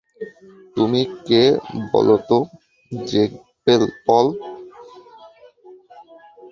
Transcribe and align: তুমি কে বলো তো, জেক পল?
তুমি 0.77 1.01
কে 1.27 1.43
বলো 1.91 2.15
তো, 2.29 2.37
জেক 2.91 3.31
পল? 4.05 4.25